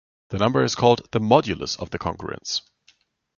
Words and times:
The 0.29 0.39
number 0.39 0.63
is 0.63 0.73
called 0.73 1.07
the 1.11 1.19
"modulus" 1.19 1.79
of 1.79 1.91
the 1.91 1.99
congruence. 1.99 2.61